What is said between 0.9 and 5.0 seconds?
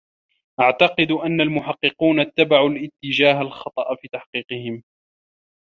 أنّ المحقّقون اتّبعوا الاتّجاهى الخطأ في تحقيقهم.